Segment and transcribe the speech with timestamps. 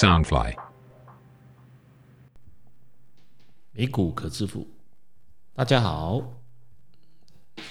[0.00, 0.54] Soundfly，
[3.72, 4.66] 美股可致富。
[5.52, 6.22] 大家好，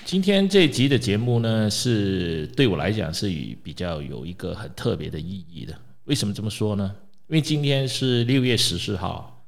[0.05, 3.27] 今天这集的节目呢，是对我来讲是
[3.63, 5.75] 比较有一个很特别的意义的。
[6.03, 6.95] 为什么这么说呢？
[7.29, 9.43] 因为今天是六月十四号，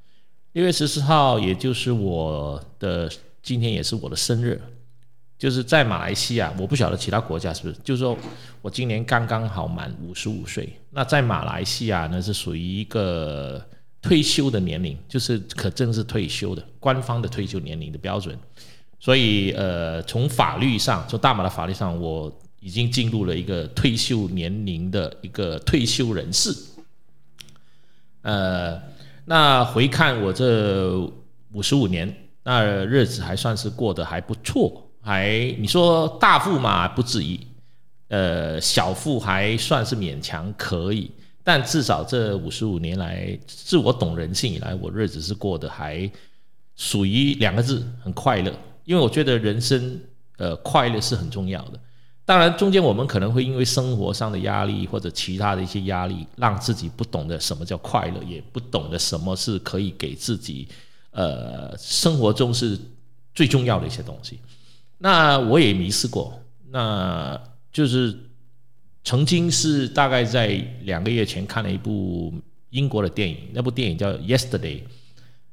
[0.54, 3.08] 六月十四号，也就是我的
[3.44, 4.60] 今天也是我的生日。
[5.42, 7.74] 就是在马来西亚，我不晓得其他国家是不是。
[7.84, 8.16] 就是说
[8.62, 13.60] 我今年刚刚好满五十五岁，那在马来西亚呢是属于一个
[14.04, 18.38] 退休的年龄，就是可正式退休的官方的退休年龄的标准。
[19.00, 26.56] 所以呃，从法律上，从大马的法律上，我已经进入了一个退休年龄的一个退休人士。
[28.22, 28.80] 呃，
[29.26, 31.00] 那回看我这
[31.54, 34.88] 五十五年，那日子还算是过得还不错。
[35.02, 37.40] 还你说大富嘛不至于，
[38.10, 41.10] 呃小富还算是勉强可以，
[41.44, 46.10] 但至少这五十五年来，自我懂人性以来，我日子是过得还
[46.76, 48.54] 属于两个字，很快乐。
[48.86, 50.00] 因为我觉得人生
[50.38, 51.80] 呃快乐是很重要的。
[52.24, 60.68] 当然中间我们可能会因为生活上的压力或者其他的一些压力，让自己不懂得什么叫快乐，也不懂得什么是可以给自己
[61.12, 62.80] 呃生活中是
[63.34, 64.40] 最重要的一些东西。
[65.04, 68.16] 那我也迷失过，那就是
[69.04, 70.48] 曾经是大概在
[70.84, 72.32] 两个月前看了一部
[72.70, 74.78] 英国的电影，那部电影叫《Yesterday》。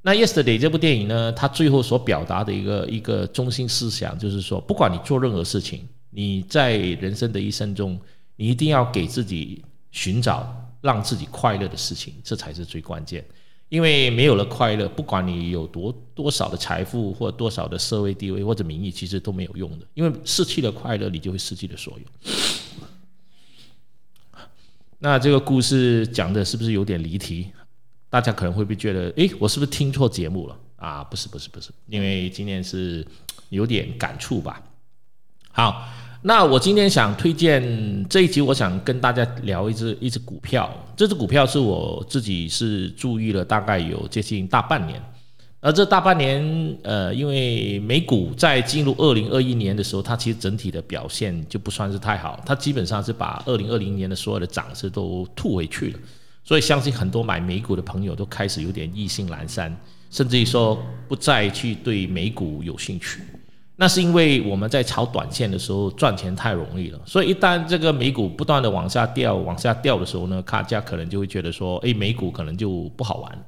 [0.03, 7.99] 那《Yesterday》这部电影呢，它最后所表达的一个一个中心思想就是说，不管你做任何事情，你在人生的一生中，
[8.37, 13.25] 你一定要给自己寻找让自己快乐的事情，这才是最关键。
[13.69, 19.87] 因为没有了快乐，不管你有多多少的财富或多少的社会地位或者名誉，其实都没有用的。
[19.95, 22.33] 因为失去了快乐，你就会失去了所有。
[24.99, 27.53] 那这个故事讲的是不是有点离题？
[28.09, 30.59] 大家可能会不会觉得，诶，我是不是听错节目了？
[30.77, 33.07] 啊，不是，不是，不是，因为今天是
[33.51, 34.63] 有点感触吧。
[35.51, 35.87] 好。
[36.23, 37.63] 那我今天想推荐
[38.09, 40.69] 这一集，我想跟大家聊一只一只股票。
[40.97, 45.01] 这只股票是我自己是注意了大概有接近大半年，
[45.61, 55.99] 而这大半年，呃，因为美股在进入二零二一年的时候，它其实整体的表现就不算是太好，它基本上是把二零二零年的所有的涨势都吐回去了。
[56.43, 59.75] 所以相信很多买美股的朋友都开始有点意兴阑珊，
[60.11, 63.21] 甚至于说不再去对美股有兴趣。
[63.81, 73.45] 那是因为我们在炒短线的时候赚钱太容易了，所以一旦这个美股不断的往下掉、往下掉的时候呢，卡价可能就会觉得说，哎，美股可能就不好玩。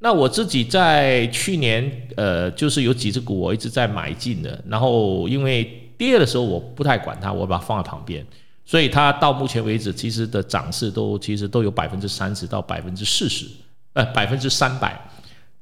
[0.00, 8.26] 那我自己在去年，呃，就是有几只股我一直在买进的，然后因为跌的时候我不太管它，我把它放在旁边，
[8.64, 13.46] 所以它到目前为止其实的涨势都其实都有百分之三十到百分之四十，
[13.92, 15.00] 呃，百分之三百，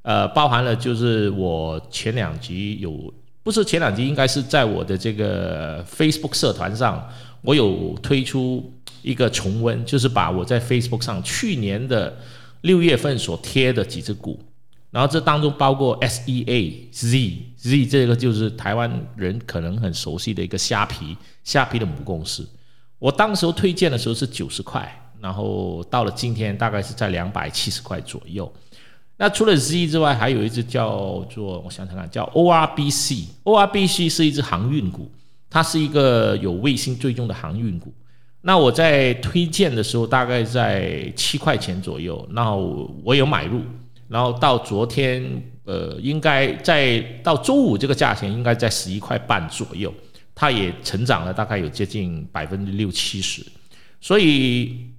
[0.00, 3.12] 呃，包含了就是我前两集有。
[3.42, 7.08] 不是前两集，应该是在我的这个 Facebook 社团上，
[7.40, 8.72] 我有推出
[9.02, 12.16] 一个重温，就是把我在 Facebook 上去年的
[12.60, 14.38] 六月份所贴的几只股，
[14.90, 22.48] 然后这当中包括 S E A Z Z 这个就是台湾人可能很熟悉的一个虾皮，虾皮的母公司。
[23.00, 24.88] 我当时推荐的时候是九十块，
[25.20, 28.52] 然后到了今天大概是在两百七十块左右。
[29.22, 33.26] 那除了 Z 之外，还有一只叫做我想想看，叫 ORBC。
[33.44, 35.08] ORBC 是一只航运股，
[35.48, 37.94] 它是一个有卫星追踪的航运股。
[38.40, 43.60] 那我在推荐的时候，大概在七块钱左右，然后我有买入，
[44.08, 45.22] 然后到昨天，
[45.66, 49.94] 呃，应该在到周五这个价钱应该在十一块半左右，
[50.34, 53.46] 它也成长了大概有接近百分之六七十，
[54.00, 54.90] 所以。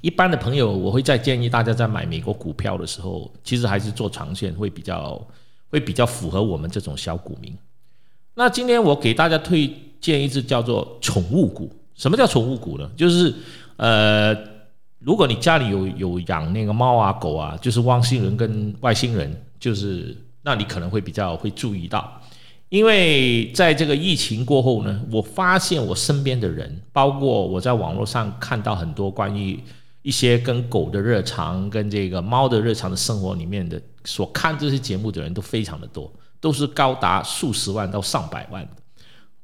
[0.00, 5.20] 一般的朋友，我会再建议大家在买美国股票的时候，其实还是做长线会比较
[5.68, 7.54] 会比较符合我们这种小股民。
[8.34, 11.70] 那今天我给大家推荐一只叫做宠物股。
[11.94, 12.90] 什么叫宠物股呢？
[12.96, 13.34] 就是
[13.76, 14.34] 呃，
[15.00, 22.10] 如果你家里有有养那个猫啊狗啊，就是汪星人跟外星人，就是那你可能会比较会注意到，
[22.70, 29.60] 因为在这个疫情过后呢，我发现我身边的人，包括我在网络上看到很多关于。
[30.02, 36.10] 一些跟狗的日常、跟这个猫的日常的生活里面的所看这些节目的人都非常的多，
[36.40, 38.70] 都是高达数十万到上百万的。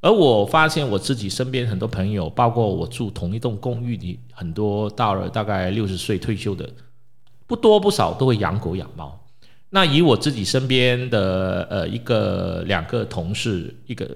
[0.01, 6.69] 而我发现我自己身边很多朋友，包括我住同一栋公寓里很多到了大概六十岁退休的，
[7.47, 9.27] 不多不少都会养狗养猫。
[9.71, 14.09] 那以我自己身边的呃一个两个同事，一个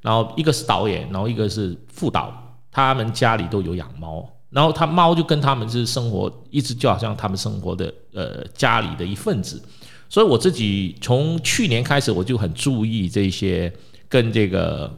[0.00, 4.30] 然后一个是导演，然后一个是副导，他们家里都有养猫。
[4.54, 9.60] 然后他猫就跟他们是生活，一直就好像他们生活的呃家里的一份子。
[10.08, 13.72] 所以我自己从去年开始，我就很注意这些
[14.08, 14.88] 跟这个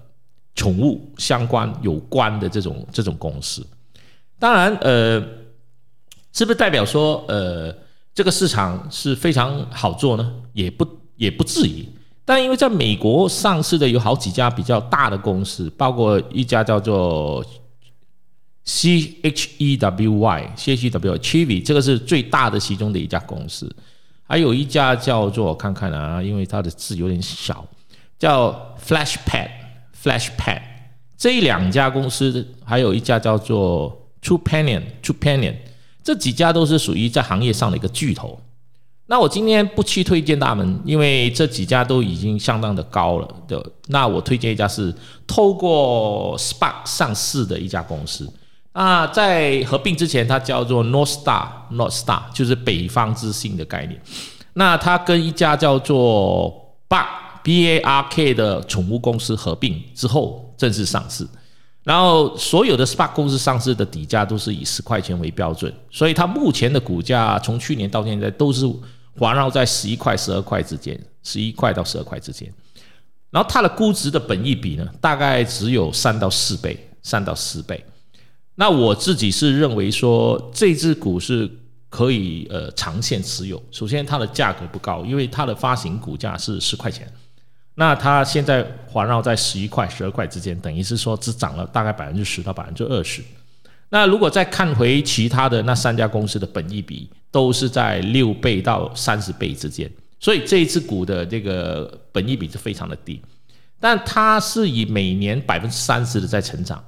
[0.55, 3.67] 宠物相关有关的这种这种公司。
[4.39, 5.21] 当然，呃，
[6.35, 7.75] 是不是代表说呃
[8.15, 10.35] 这个市场是非常好做呢？
[10.53, 10.87] 也不
[11.17, 11.89] 也不至于。
[12.27, 17.43] 但因为在美国上市的有好几家比较大的公司，包括一家叫做
[18.67, 23.75] C H E W Y C H E W Chevy，这个是最大的其中的一家公司。
[24.29, 27.65] 还有一家叫做我看看啊，因为它的字有点小，
[28.19, 29.49] 叫 FlashPad
[30.03, 30.61] FlashPad。
[31.17, 35.55] 这两家公司，还有一家叫做 Trupanion Trupanion，
[36.03, 38.39] 这几家都是属于在行业上的一个巨头。
[39.07, 43.65] 那我今天不去推荐他们，因为这几家都已经相当的高了的。
[43.87, 44.93] 那我推荐一家是
[45.25, 48.29] 透过 Spark 上市的一家公司。
[48.77, 53.99] 啊，在合并之前，它叫做 North Star，North Star 就是北方之星的概念。
[54.53, 57.07] 那它跟一家叫做 Bark
[57.43, 61.27] B A R K 的宠物公司合并之后正式上市。
[61.85, 68.71] 然后所有的 Spark 公司上市的底价都是以十块钱为标准，所以它目前的股价从去年到现在都是
[69.19, 72.53] 环绕在十一块、十二块之间，十一块到十二块之间。
[73.31, 77.83] 然后它的估值的本益比呢，大概只有三到四倍，三到四倍。
[78.59, 81.49] 那我自己是认为说，这只股是
[81.91, 83.63] 可以呃长线持有。
[83.71, 87.07] 首先，它的价格不高，因为它的发行股价是十块钱，
[87.75, 93.23] 那它现在环绕在十一块、十二块之间，等于是说只涨了大概百分之十到百分之二十。
[93.91, 103.21] 那如果再看回其他的那三家公司的本益比，都是在六倍到三十倍之间，所以这只股的这个本益比是非常的低，
[103.79, 106.83] 但它是以每年百分之三十的在成长。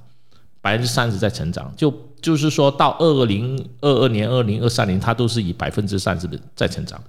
[0.61, 7.01] 百分之三十在成长，就就是说到二零二二年、二零二三年，它都是以百分之三十的在成长。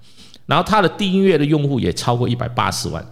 [0.46, 3.04] 然后它的订阅的用户也超过一百八十万。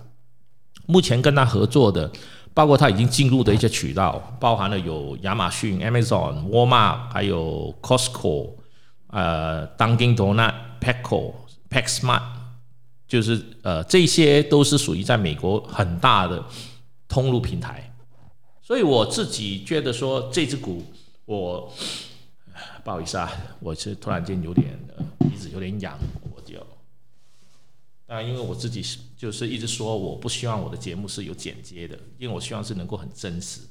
[0.87, 2.11] 目前跟他合作的，
[2.55, 8.55] 包括他已经进入的一些渠道，包含了有亚马逊、Amazon、Walmart，还有 Costco，
[9.08, 11.34] 呃，Dunkin' Donut、Petco、
[11.69, 12.23] PetSmart，
[13.06, 16.43] 就是呃，这些都是属于在美国很大的
[17.06, 17.88] 通路平台。
[18.69, 20.85] 所以我自己觉得说这只股，
[21.25, 21.73] 我
[22.85, 24.79] 不好意思啊，我是突然间有点
[25.20, 25.99] 鼻子有点痒，
[26.37, 26.59] 我就，
[28.09, 33.62] 啊，因为我自己是就是一直说我不希望我的节目是有剪接的，因为我希望是能够很真实。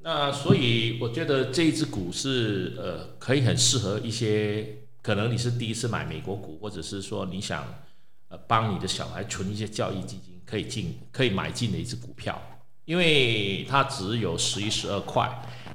[0.00, 7.72] 那所以我觉得这一只股是呃可以很适合一些可能你是第一次买美国股，或者是说你想
[8.30, 12.42] 呃帮你的小孩存一些教育基金，可以进可以买进的一只股票。
[12.84, 15.28] 因为它只有十一十二块，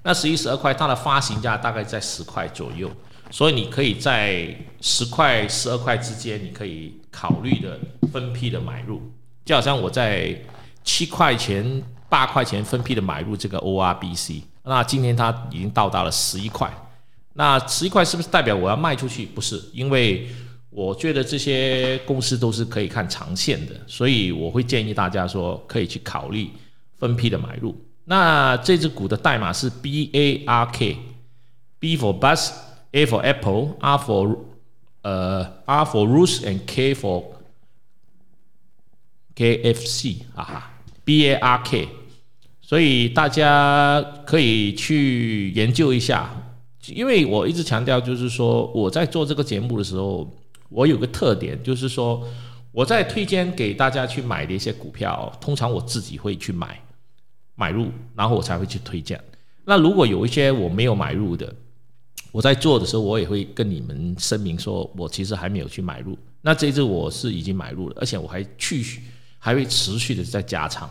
[0.03, 2.89] 那十一十二块它的发行价大概在十块左右，
[3.31, 7.79] 所以你可以在十块十二块之间，你可以考虑的
[8.11, 9.01] 分批的买入，
[9.43, 10.39] 就好像我在
[10.83, 16.71] 七块钱八块钱分批的买入这个 ORBC，那今天它已经到达了十一块，
[17.33, 19.25] 那十一块是不是代表我要卖出去？
[19.25, 20.29] 不是，因为
[20.69, 26.49] 我觉得这些公司都是可以看长线的，所以我会建议大家说可以去考虑。
[26.99, 27.75] 分批的买入，
[28.05, 34.37] 那这只股的代码是 B A R K，B for bus，A for apple，R for
[35.01, 37.23] 呃 R for rules and K for
[39.33, 40.71] K F C，哈哈
[41.05, 41.87] ，B A R K，
[42.61, 46.29] 所以大家可以去研究一下，
[46.87, 50.29] 因为我一直强调就是说我在做这个节目的时候，
[50.67, 52.27] 我有个特点就是说
[52.73, 56.77] 我在推荐给大家去买的一些股票，通常我自己会去买。
[57.59, 59.21] 买入，然后我才会去推荐。
[59.65, 61.53] 那如果有一些我没有买入的，
[62.31, 66.17] 我在做的时候，我也会跟你们声明说，我其实还没有去买入。
[66.41, 69.01] 那这次我是已经买入了，而且我还去
[69.37, 70.89] 还会持续的在加仓。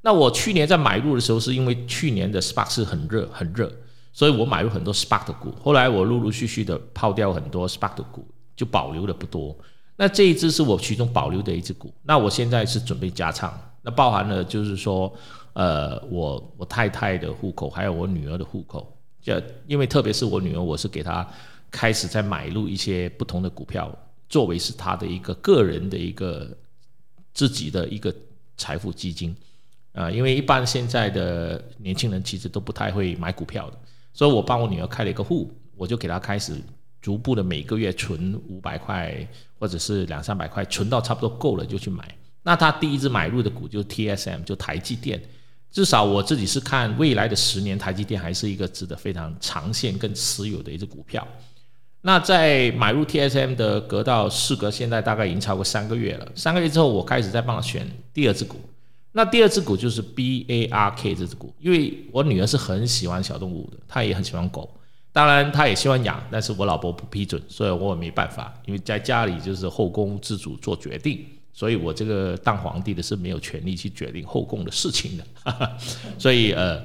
[0.00, 3.70] 那我去年在买入的时候，是因为去年的 SPAC 是很热很热，
[4.12, 5.52] 所以我买入很多 SPAC 的股。
[5.60, 9.54] 后来我陆陆续续的抛掉很多 SPAC 的股，就保留的不多。
[9.96, 11.92] 那这一只是我其中保留的一只股。
[12.02, 13.52] 那我现在是准备加仓，
[13.86, 15.10] 那包含了就是说。
[15.58, 19.32] 呃，我我太太的户口，还有我女儿的户口，就
[19.66, 21.26] 因为特别是我女儿，我是给她
[21.70, 23.90] 开始在买入一些不同的股票，
[24.28, 26.46] 作为是她的一个个人的一个
[27.32, 28.14] 自己的一个
[28.58, 29.34] 财富基金
[29.94, 33.78] 啊，因为一般现在的年轻人其实都不太会买股票的，
[34.12, 36.52] 所以我帮我女儿开了一个户，我就给她开始
[37.00, 39.26] 逐步的每个月存五百块
[39.58, 42.14] 或者是两三百块，存到差不多够了就去买。
[42.46, 45.20] 那他第一支买入的股就是 TSM，就台积电。
[45.72, 51.26] 至少我自己是看未来的十年，台积电还是一个值得非常长线跟持有的一只股票。
[52.02, 57.84] 那在买入 TSM 的隔到事隔现在大概已经超过三个月了，三个月之后我开始在帮他选
[58.14, 58.60] 第二只股。
[59.10, 64.72] 那第二只股就是 BARK 这只股，因为我女儿是很喜欢小动物的，她也很喜欢狗，
[65.12, 71.26] 当然她也喜欢养，但是我老婆不批准，所以我也没办法，因为在家里就是后宫自主做决定，
[71.56, 75.24] 所以我这个当皇帝的是没有权利去决定后宫的事情的，
[76.18, 76.84] 所以呃，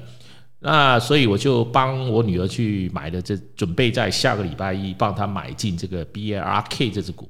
[0.60, 7.28] 那所以我就帮我女儿去买的，这准备在下个礼拜一帮她买进这个 BARK 这只股。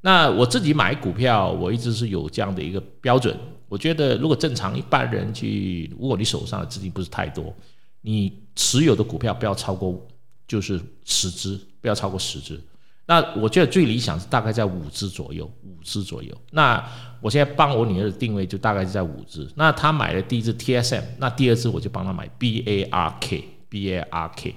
[0.00, 3.38] 那我自己买股票，我一直是有这样的一个标准。
[3.68, 7.54] 我觉得，如果正常一般人去，如果你手上的资金不是太多，
[8.00, 10.08] 你持有的股票不要超过
[10.46, 12.58] 就是十只，不要超过十只。
[13.08, 16.30] 那我觉得最理想是大概在五只左右，五只左右。
[16.50, 16.86] 那
[17.20, 19.50] 我现在帮我女儿的定位就大概是在五只。
[19.56, 24.52] 那她买的第一只 TSM，那第二只我就帮她买 BARK，BARK。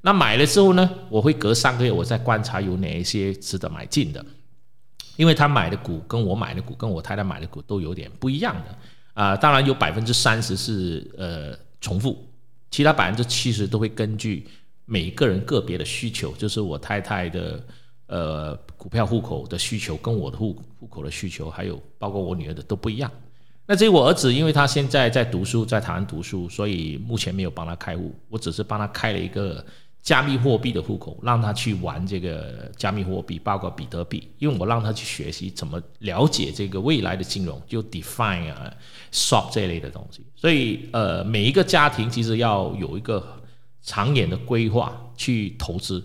[0.00, 4.26] 那买了之后呢，我会隔三个月我再观察有哪一些值得买进的。
[5.16, 8.76] 因为他买的股跟我买的股跟我太太买的股都有点不一样的
[9.12, 12.26] 啊，当然有百分之三十是呃重复，
[12.70, 14.48] 其他百分之七十都会根据
[14.86, 17.62] 每个人个别的需求，就是我太太的
[18.12, 23.10] 呃股票户口的需求跟我的户户口的需求，还有包括我女儿的都不一样。
[23.66, 29.64] 那至于我儿子，因为他现在在读书，在台湾读书，所以目前没有帮他开户，我只是帮他开了一个。
[30.02, 38.74] 加密货币的户口，让他去玩这个加密货币，包括比特币，因为我让他去学习怎么了解这个未来的金融，就 define 啊
[39.12, 40.26] shop 这类的东西。
[40.34, 43.24] 所以，呃，每一个家庭其实要有一个
[43.80, 46.02] 长远的规划去投资，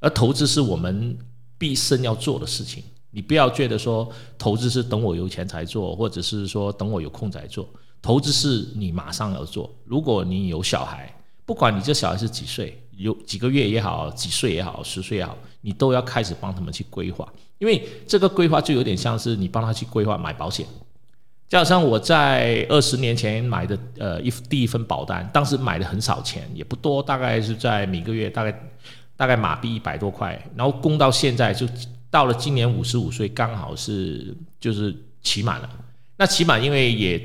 [0.00, 1.16] 而投资是我们
[1.56, 2.82] 毕生要做的事情。
[3.10, 7.68] 你不要觉得说投资是等我有钱才做，或者是说等我有空才做，
[8.02, 9.70] 投资是你马上要做。
[9.84, 11.14] 如果你有小孩，
[11.46, 12.82] 不管你这小孩是几岁。
[12.98, 20.66] 有几个月也好，几岁也好，十岁也好，你都要开始帮他们去规划，因为这个规划就有点像是你帮他去规划买保险。
[21.48, 28.50] 就好像我在二十年前买的呃一第一份保单，当时买的很少钱，也不多，大概是在每个月大概
[29.18, 31.68] 大概马币一百多块，然后供到现在就
[32.08, 35.68] 到了今年五十五岁，刚好是就是期满了。
[36.16, 37.20] 那期满因为也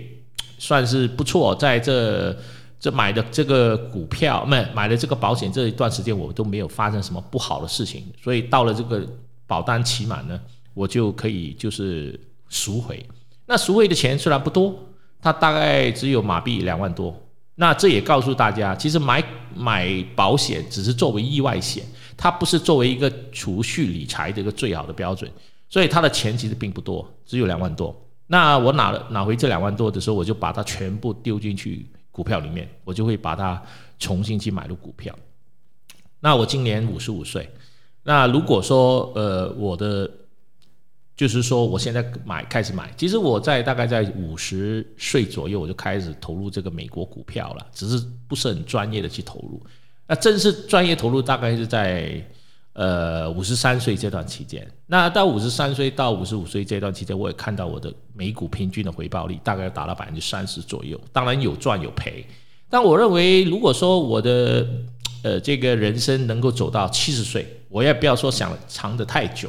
[0.58, 2.38] 算是不错，在这。
[2.84, 9.08] 这买的这个股票，没买的这个保险，这一段时间我都没有发生什么不好的事情，所以到了这个
[9.48, 10.38] 保单期满呢，
[10.74, 12.20] 我就可以就是
[12.50, 13.02] 赎回。
[13.46, 14.78] 那赎回的钱虽然不多，
[15.22, 17.18] 它大概只有马币两万多。
[17.56, 19.24] 那这也告诉大家，其实买
[19.56, 21.84] 买保险只是作为意外险，
[22.18, 25.30] 它不是作为一个储蓄理财的一个最好的标准。
[25.70, 27.96] 所以它的钱其实并不多，只有两万多。
[28.28, 31.88] 那我拿了拿回这两万多的时候，我就把它全部丢进去。
[32.14, 33.60] 股票里面，我就会把它
[33.98, 35.18] 重新去买入股票。
[36.20, 37.50] 那我今年五十五岁，
[38.04, 40.08] 那如果说呃我的
[41.24, 49.62] 就是说我现在买开始买，其实我在大概在五十岁左右我就开始投入这个美国股票了，只是不是很专业的去投入。
[50.06, 52.22] 那正式专业投入大概是在。
[52.76, 62.26] 呃，五十三岁这段期间，那到五十三岁到五十五岁这段期间，我也看到我的美股平均的回报率大概达到百分之三十左右，当然有赚有赔。
[62.72, 64.68] 但我认为，如果说我的
[65.22, 69.48] 呃这个人生能够走到七十岁，我也不要说想长的太久，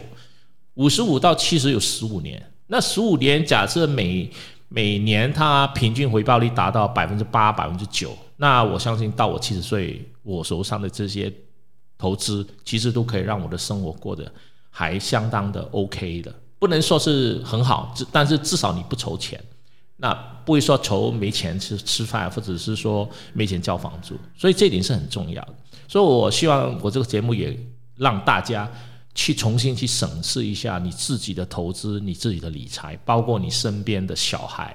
[0.74, 4.30] 五十五到七十有十五年，那十五年假设每
[4.68, 11.32] 每年它平均回报率达到百分之八、百分之九，那我相信到我七十岁，我手上的这些。
[11.96, 14.30] 投资其实都可以让我的生活过得
[14.68, 19.42] 还相当的 OK 的，不能说是很好，但是至少你不愁钱，
[19.96, 20.12] 那
[20.44, 25.54] 不会说愁没钱吃吃饭，或者是说没钱交房租，所以这点是很重要的。
[25.86, 27.56] 所以我希望我这个节目也
[27.96, 28.70] 让大家
[29.14, 34.74] 去重新去审视一下你自己的投资、你自己的理财，包括你身边的小孩，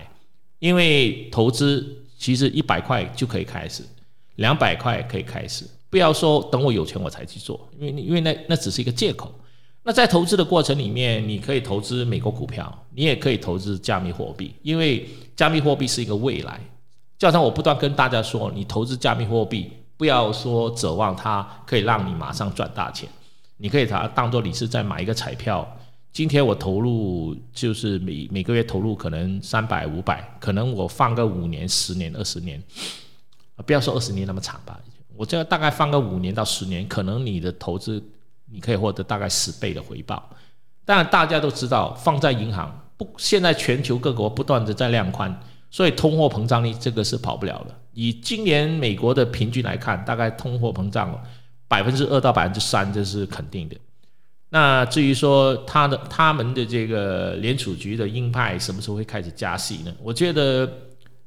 [0.60, 1.86] 因为投资
[2.18, 3.84] 其实一百块就可以开始，
[4.36, 5.66] 两百块可以开始。
[5.90, 9.34] 不要说等我有钱我才去做，因为因为那那只是一个借口。
[9.84, 16.60] 那在投资的过程里面，你可以投资美国股票，你也可以投资加密货币，因为加密货币是一个未来。
[17.18, 23.10] 就好像我不断跟大家说，你投资加密货币，不要说指望它可以让你马上赚大钱，
[23.62, 25.68] 你可以把它当做你是在买一个彩票。
[26.12, 32.62] 今天我投入就是每每个月投入可能三百五百，可能我放个五年、十年、二十年，
[33.66, 34.80] 不要说二十年那么长吧。
[35.16, 38.02] 我这大概放个五年到十年，可能你的投资
[38.46, 40.30] 你可以获得大概十倍的回报。
[40.86, 45.40] 当然，大家都知道放在银行不，现在全球各国不断的在量宽，
[45.70, 47.76] 所以通货膨胀率这个是跑不了的。
[47.94, 51.22] 以今年美国的平均来看，大概通货膨胀了
[51.70, 53.78] 百分之二到百分之三，这是肯定的。
[54.50, 59.96] 那至于说他的他们的这个联储局的鹰派什么时候会开始加息呢？
[60.02, 60.70] 我觉得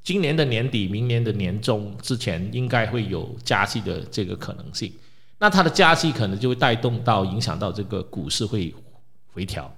[0.02, 4.92] 今年的年底、明年的年中之前，应该会有加息的这个可能性。
[5.38, 8.74] 那它的加息可能就会带动到影响到这个股市会
[9.32, 9.72] 回调。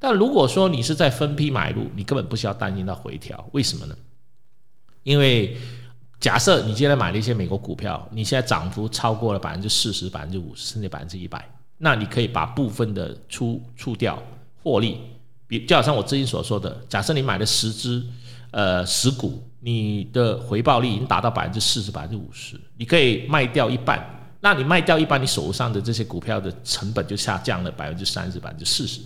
[0.00, 3.48] 但如果说你是在分批买入，你根本不需要担心到回调。
[3.52, 3.96] 为什么呢？
[5.04, 5.56] 因为
[6.20, 11.48] 假设你现在买了一些美国股票，你现在涨幅超过了百分之四十、百分之五十，甚至百分之一百。
[11.76, 14.20] 那你可以把部分的出出掉
[14.62, 14.98] 获利，
[15.46, 18.02] 比就好像我之前所说的，假设你买了十只，
[18.50, 24.04] 呃十股，你的回报率已经达到百分之四十、百分之五十，你可以卖掉一半。
[24.40, 29.00] 那你卖掉一半，你手上的这些股票的成本就下降了百分之三十、百分之四十，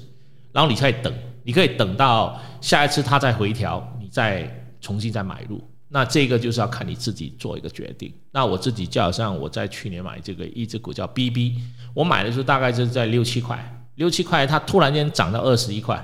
[0.51, 4.51] 然后你再等，你可以等到下一次它再回调，你再
[4.81, 5.63] 重新再买入。
[5.95, 8.11] 那这个就是要看你自己做一个决定。
[8.31, 11.59] 那我自己就好像我在去年买这个一只股叫 BB，
[11.93, 16.03] 我买的时候大概是在六七块，六七块它突然间涨到二十一块，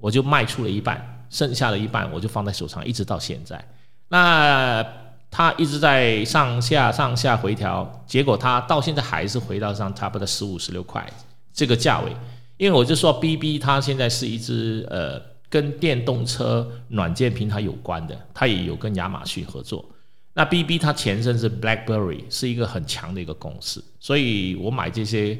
[0.00, 3.64] 我就卖出了一半，剩下的一半我就放在手上，一直到现在。
[4.08, 4.84] 那
[5.30, 11.08] 它一直在上下上下回调，结果它到现在还是回到上差不多十五十六块
[11.54, 12.10] 这个价位。
[12.56, 15.29] 因为我就说 BB 它现在是一只呃。
[15.50, 19.84] 跟电动车软件平台有关的，它也有跟亚马逊合作。
[20.32, 25.36] 那 BB 它前身是 BlackBerry，是一个很强的一个公司，所以我买这些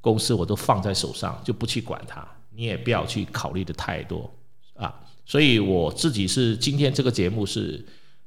[0.00, 2.26] 公司我都放在手上，就不去管它。
[2.50, 4.28] 你也不要去考虑的太多
[4.74, 4.92] 啊。
[5.24, 7.82] 所以我自己是今天这个节目是，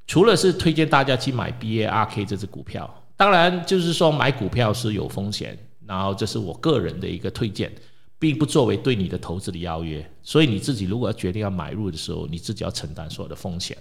[0.06, 7.70] 除了是推荐大家去买 BARK 这只股票，当然就是说买股票是有风险，然后这是我个人的一个推荐。
[8.18, 13.76] 并不作为对你的投资的邀约，所以你自己如果要决定要买入的时候，你自己要承担所有的风险。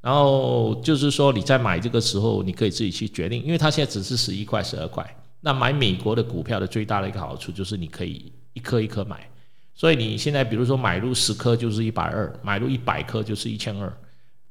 [0.00, 5.04] 然后就是说你在买这个时候，你可以自己去决定，因为它现在只是十一块、十二块。
[5.40, 9.30] 那买美国的股票的最大的一个好处就是你可以一颗一颗买，
[9.74, 13.98] 所以你现在比如说买入十颗就是一百二，买入一百颗就是一千二。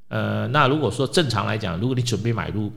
[0.08, 2.72] 呃，那如果说正常来讲，如果你准备买入，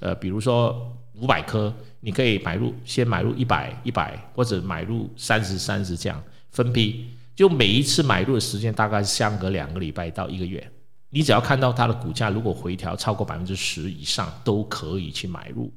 [0.00, 0.90] 呃，比如说。
[1.20, 10.70] 五百颗，你可以买入，先买入一百一百，或者买入三十三十这样分批，就每一次买入的时间大概相隔两个礼拜到一个月。
[11.10, 15.72] 你只要看到它的股价如果回调超过百分之十以上，都可以去买入。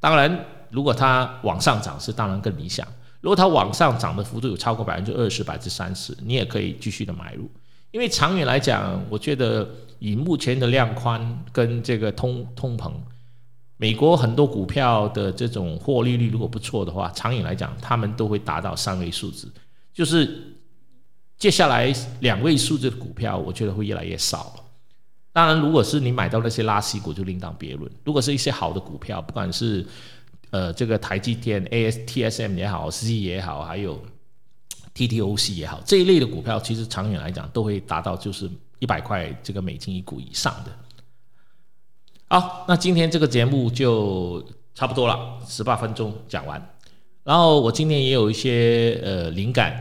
[0.00, 2.86] 当然，如果它往上涨是当然更理想。
[3.20, 7.48] 如果它往上涨的幅度有超过百分之二十、百分之三十，你也可以继续的买入。
[7.92, 12.92] 因为长远来讲，我觉得以目前的量宽跟这个通通膨。
[13.80, 19.50] 美国很多股票的这种获利率如果不错的话，长远来讲，他们都会达到三位数字。
[19.94, 20.54] 就是
[21.38, 21.90] 接下来
[22.20, 24.54] 两位数字的股票，我觉得会越来越少。
[25.32, 27.90] 当然，如果是你买到那些垃圾股，就另当别论。
[28.04, 29.86] 如果是一些好的股票，不管是
[30.50, 33.98] 呃这个台积电、ASTSM 也好、C 也好，还有
[34.94, 40.70] TTOC 也好，这一类的股票，其实长远来讲都会达到就是一百块这个美金一股以上的。
[42.32, 44.40] 好，那今天这个节目就
[44.72, 46.64] 差不多了，十八分钟讲完。
[47.24, 49.74] 然后我今天也有一些呃灵感，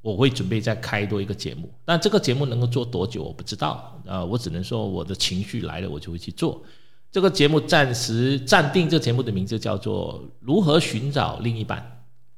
[0.00, 1.68] 我会准备再开多一个节目。
[1.84, 4.00] 但这个节目能够做多久，我不知道。
[4.06, 6.62] 啊，我只能说我的情绪来了，我就会去做。
[7.10, 11.80] 这个节目暂时暂定，这个节目的名字叫做《如何寻找另一半》。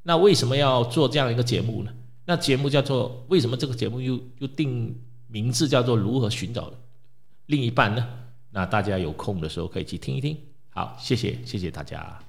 [0.05, 1.92] 那为什么要做这样一个节目呢？
[2.25, 6.72] 那节目叫做为什么这个节目又又定名字叫做《如何寻找
[7.44, 8.07] 另一半》呢？
[8.57, 10.35] 那大家有空的时候可以去听一听。
[10.71, 12.25] 好，谢谢，谢谢大家。